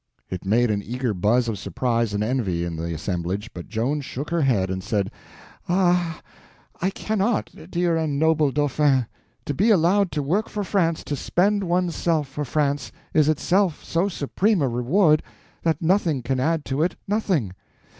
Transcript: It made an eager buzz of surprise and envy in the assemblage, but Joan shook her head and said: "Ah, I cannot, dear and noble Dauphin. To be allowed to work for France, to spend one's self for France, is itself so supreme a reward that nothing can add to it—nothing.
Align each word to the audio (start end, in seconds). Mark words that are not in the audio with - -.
It 0.31 0.43
made 0.43 0.71
an 0.71 0.81
eager 0.81 1.13
buzz 1.13 1.47
of 1.47 1.59
surprise 1.59 2.11
and 2.15 2.23
envy 2.23 2.65
in 2.65 2.75
the 2.75 2.91
assemblage, 2.91 3.53
but 3.53 3.67
Joan 3.69 4.01
shook 4.01 4.31
her 4.31 4.41
head 4.41 4.71
and 4.71 4.83
said: 4.83 5.11
"Ah, 5.69 6.21
I 6.81 6.89
cannot, 6.89 7.51
dear 7.69 7.95
and 7.97 8.17
noble 8.17 8.51
Dauphin. 8.51 9.05
To 9.45 9.53
be 9.53 9.69
allowed 9.69 10.11
to 10.13 10.23
work 10.23 10.49
for 10.49 10.63
France, 10.63 11.03
to 11.03 11.15
spend 11.15 11.63
one's 11.63 11.95
self 11.95 12.27
for 12.27 12.43
France, 12.45 12.91
is 13.13 13.29
itself 13.29 13.83
so 13.83 14.09
supreme 14.09 14.63
a 14.63 14.67
reward 14.67 15.21
that 15.61 15.83
nothing 15.83 16.23
can 16.23 16.39
add 16.39 16.65
to 16.65 16.81
it—nothing. 16.81 17.53